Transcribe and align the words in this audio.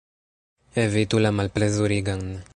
Evitu 0.85 1.19
la 1.27 1.31
malplezurigan! 1.41 2.31